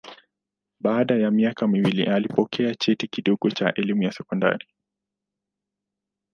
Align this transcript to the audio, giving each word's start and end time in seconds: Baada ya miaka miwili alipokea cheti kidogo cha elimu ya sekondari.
Baada 0.79 1.15
ya 1.15 1.31
miaka 1.31 1.67
miwili 1.67 2.03
alipokea 2.03 2.75
cheti 2.75 3.07
kidogo 3.07 3.49
cha 3.51 3.73
elimu 3.73 4.03
ya 4.03 4.11
sekondari. 4.11 4.67